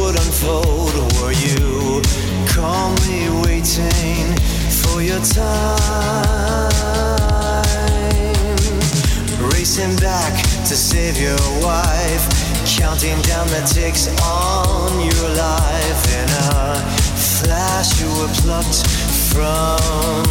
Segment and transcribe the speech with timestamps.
[0.00, 2.00] would unfold were you
[2.46, 4.26] calmly waiting
[4.80, 6.68] for your time.
[9.52, 10.34] Racing back
[10.68, 12.24] to save your wife,
[12.78, 16.00] counting down the ticks on your life.
[16.20, 16.54] In a
[17.38, 18.86] flash, you were plucked
[19.32, 20.22] from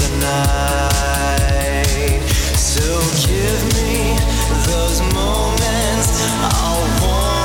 [0.00, 2.20] the night.
[2.56, 2.82] So
[3.28, 4.16] give me
[4.66, 6.08] those moments.
[6.42, 7.43] I'll want.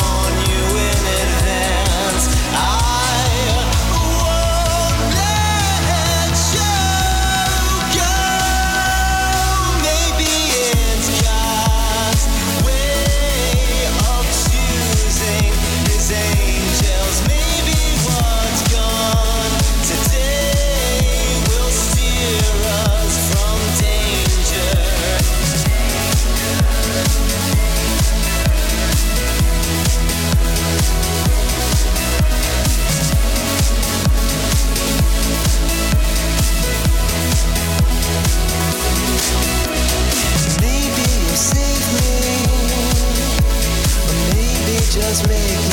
[45.10, 45.70] just make me.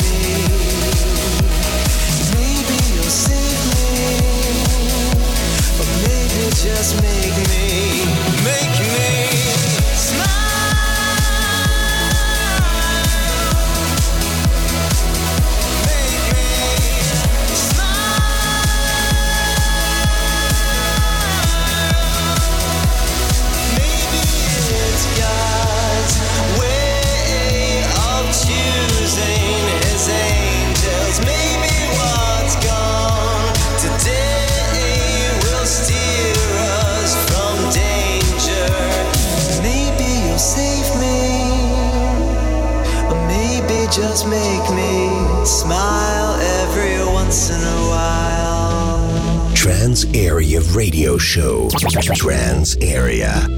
[45.67, 49.53] smile every once in a while.
[49.53, 51.67] Trance Area Radio Show.
[52.15, 53.56] Trance Area.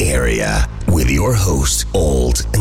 [0.00, 2.51] Area with your host, Alt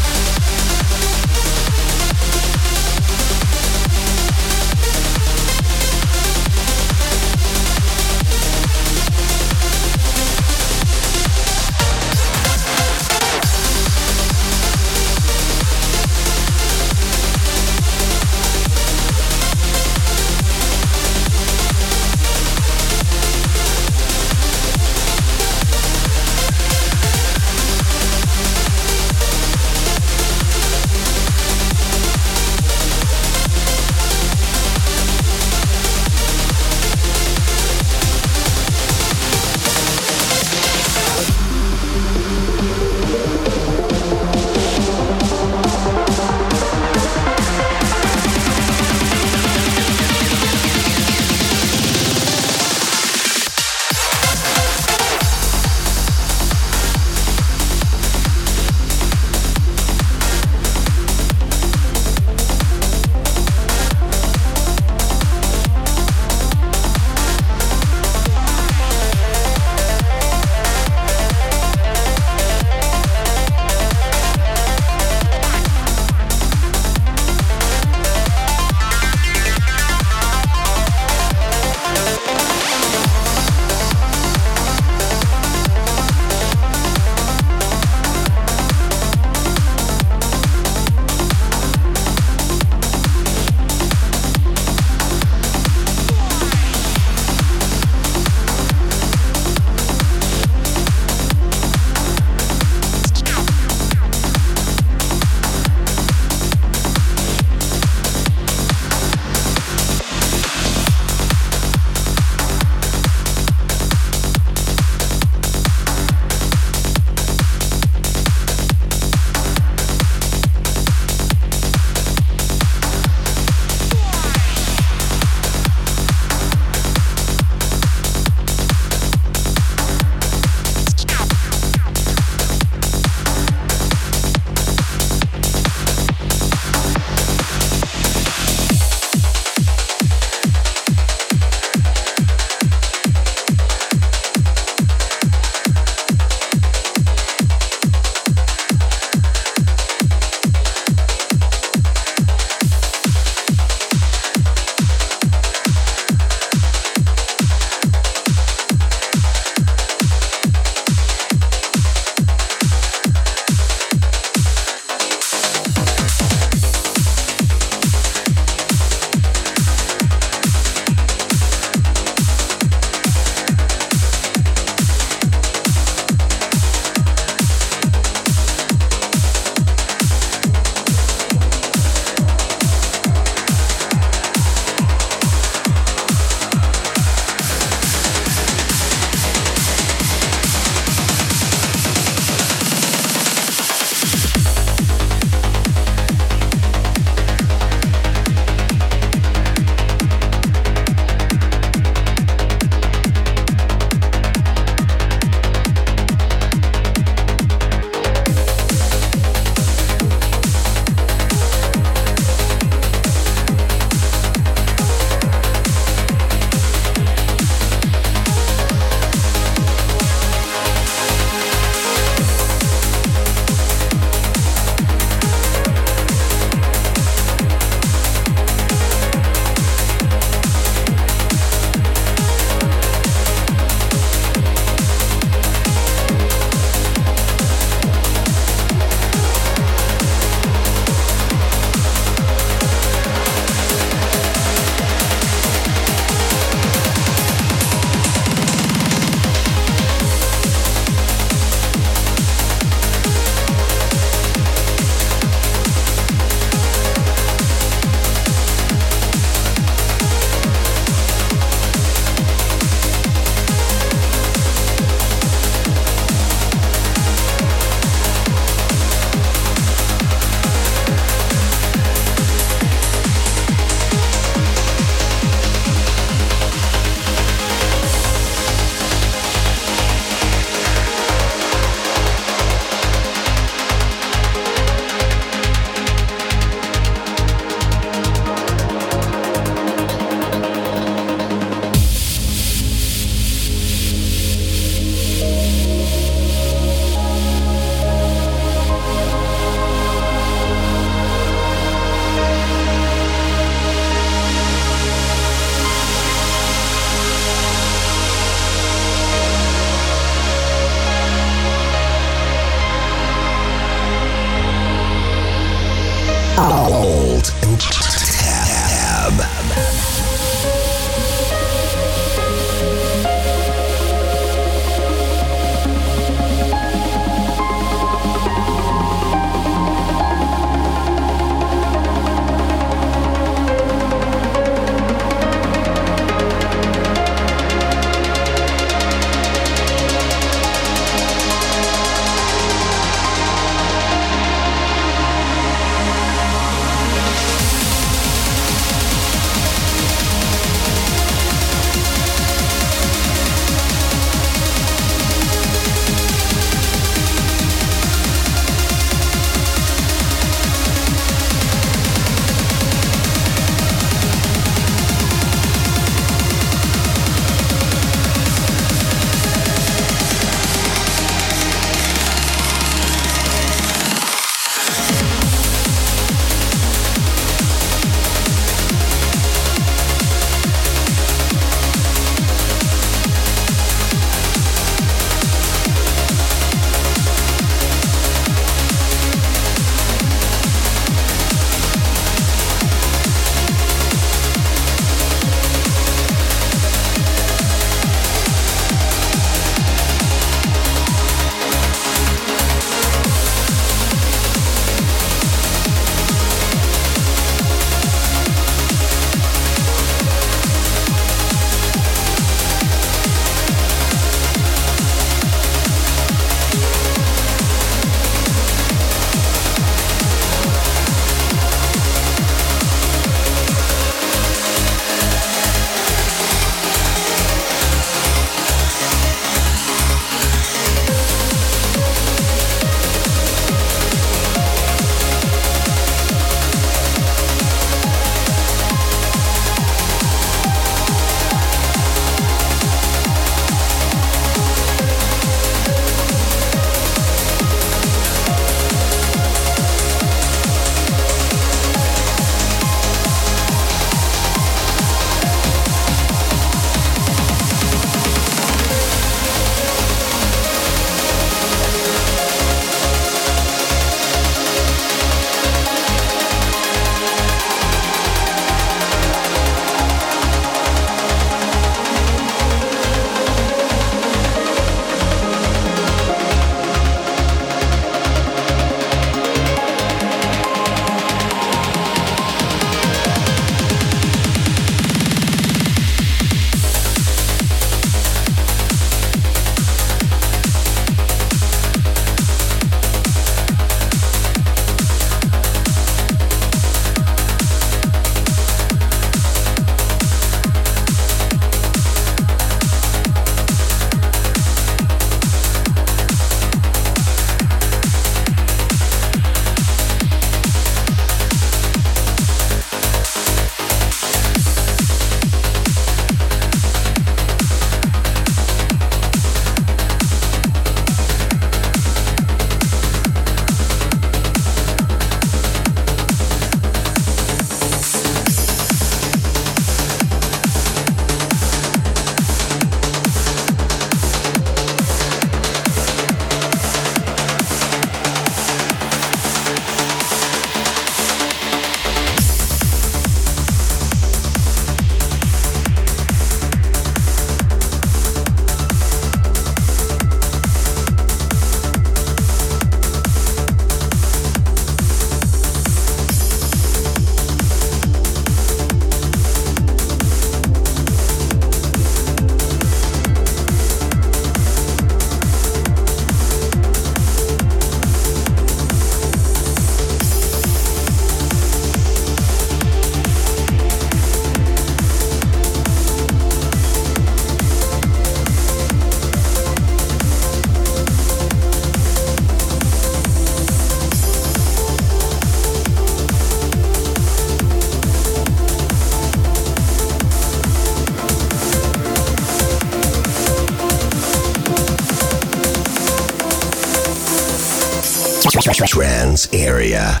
[599.34, 600.00] area.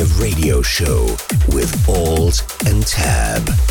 [0.00, 1.04] Radio Show
[1.48, 3.61] with Alt and Tab.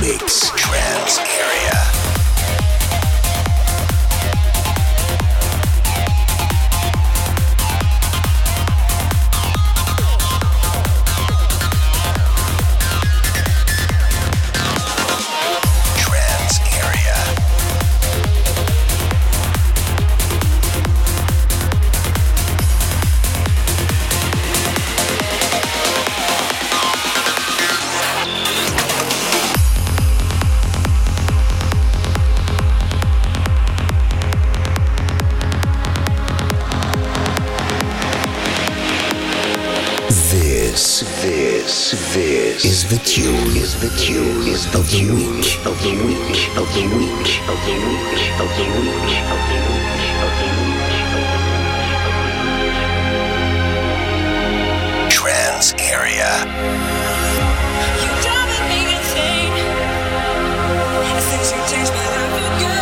[0.00, 0.51] Mix.
[41.02, 45.90] This, this is the tune, is the tune, is the, of the week, of the
[46.06, 49.18] week, of the week, of the week, of the week,
[50.22, 50.94] of the week.
[55.10, 56.30] Trance Area.
[57.98, 59.58] You're driving me insane.
[61.18, 62.81] Since you changed my life for good.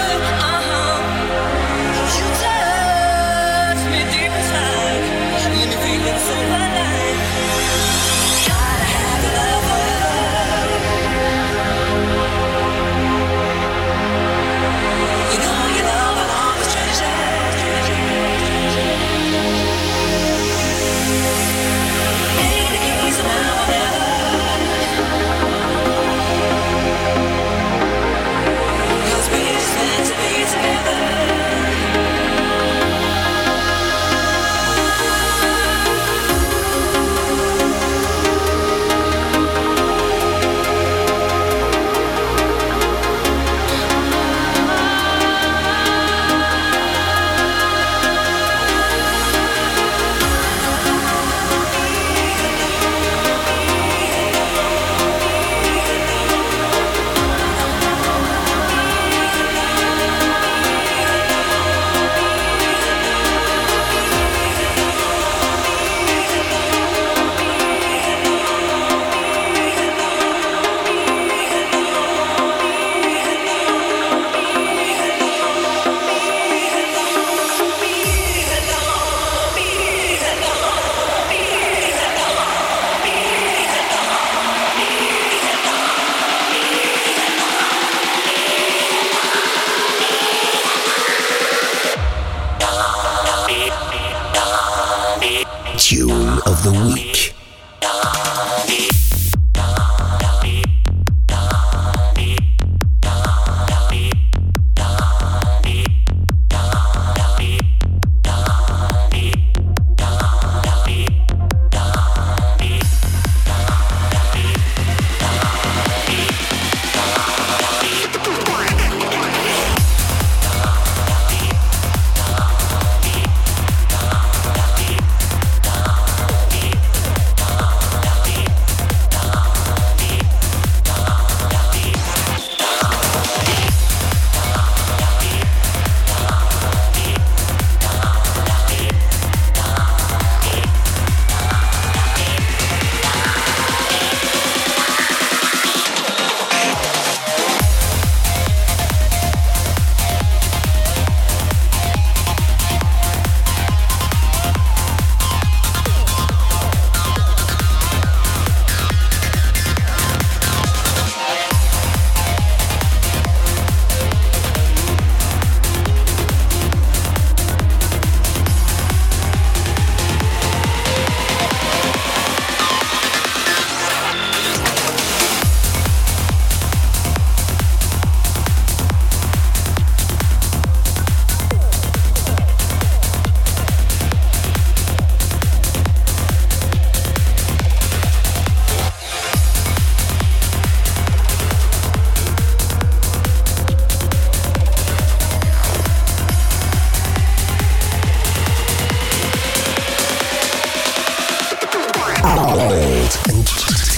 [203.11, 203.90] Area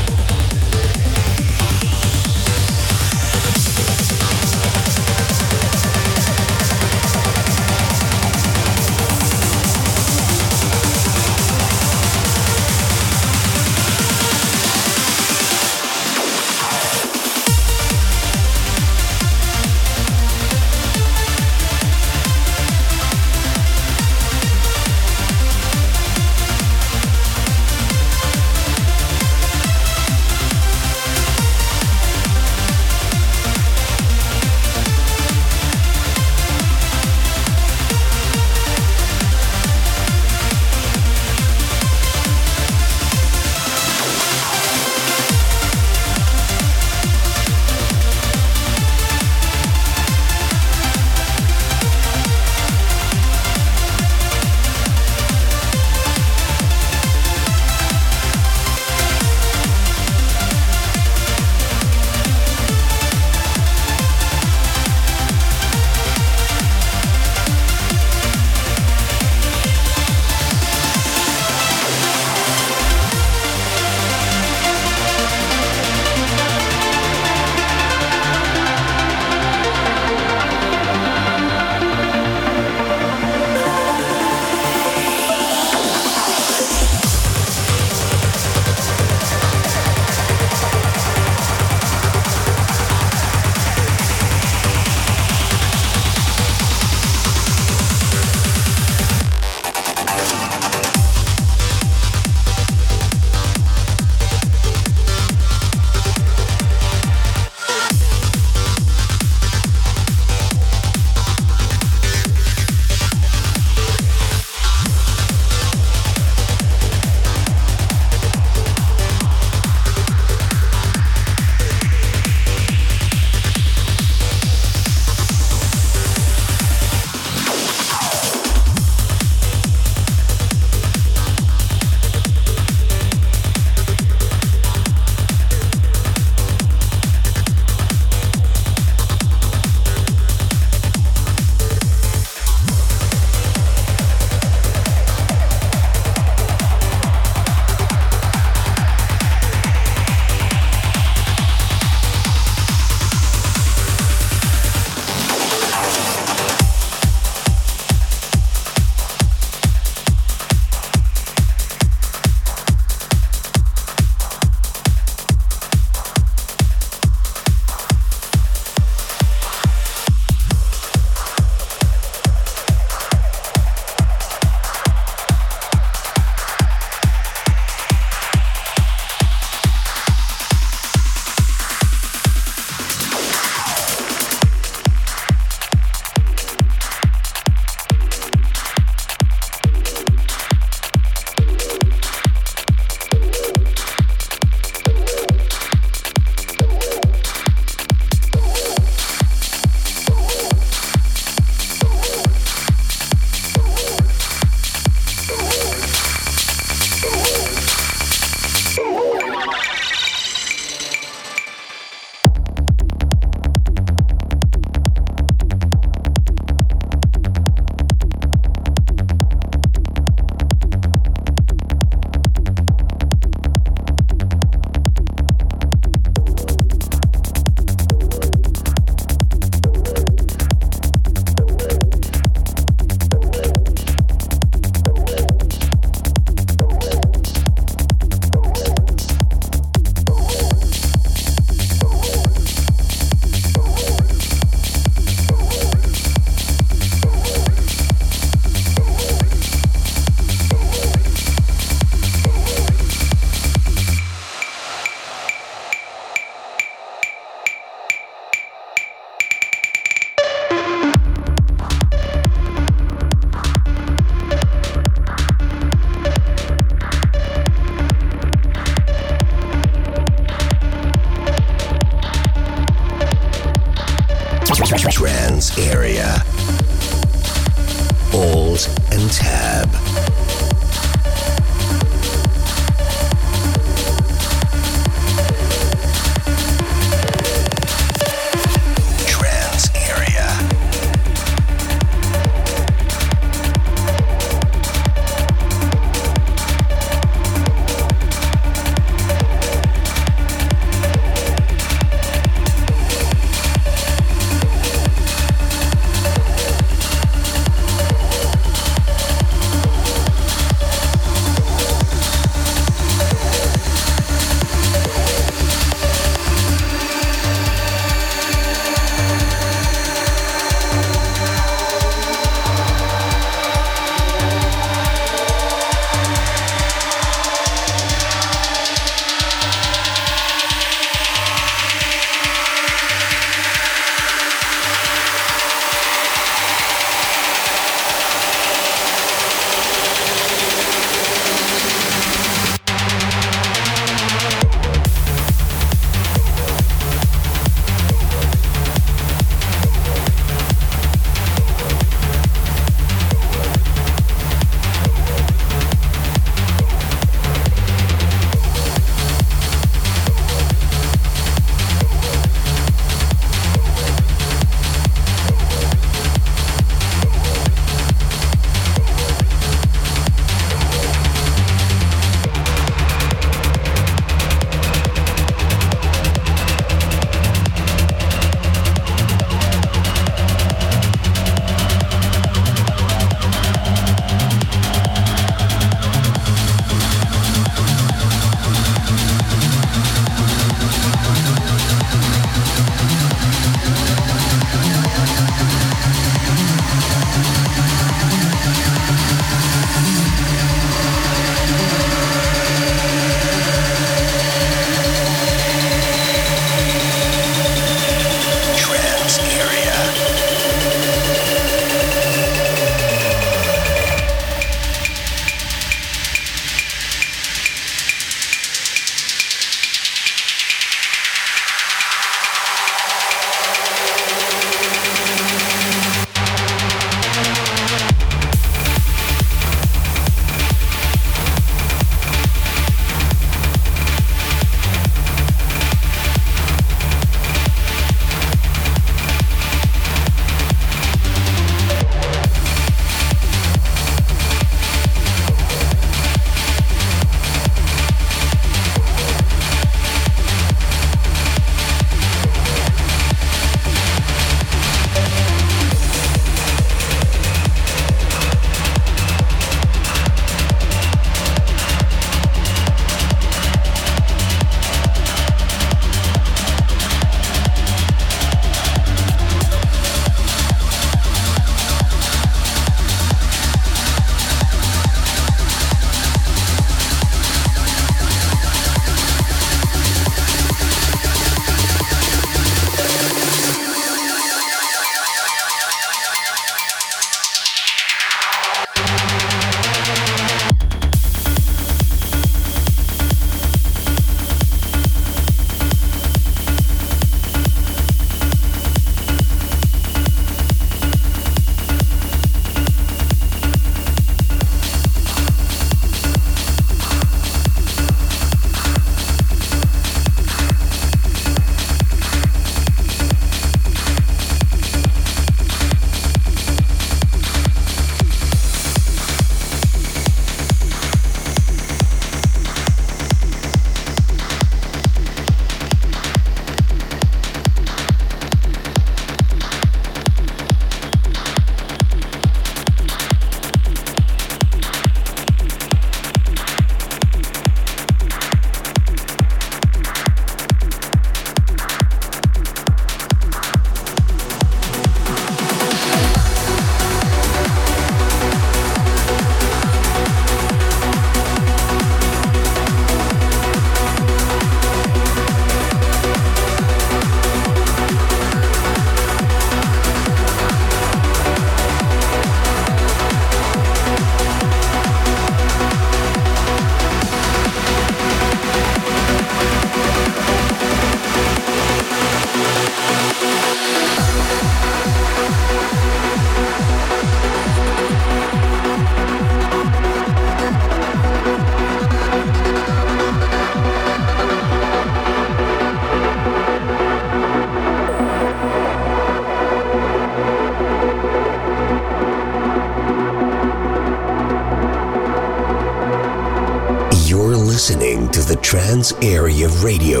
[599.59, 600.00] Radio